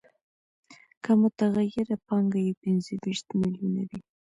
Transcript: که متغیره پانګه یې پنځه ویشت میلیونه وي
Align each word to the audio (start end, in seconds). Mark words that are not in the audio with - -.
که 1.03 1.11
متغیره 1.21 1.95
پانګه 2.07 2.39
یې 2.47 2.53
پنځه 2.61 2.93
ویشت 3.03 3.27
میلیونه 3.41 3.81
وي 3.89 3.99